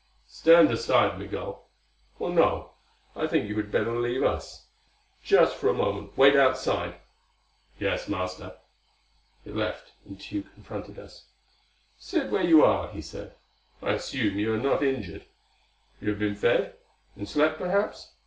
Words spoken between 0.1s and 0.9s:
"Stand